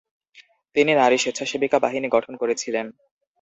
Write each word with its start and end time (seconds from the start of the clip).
তিনি 0.75 0.91
নারী-স্বেচ্ছাসেবিকা 0.95 1.77
বাহিনী 1.79 2.07
গঠন 2.07 2.33
করেছিলেন। 2.37 2.85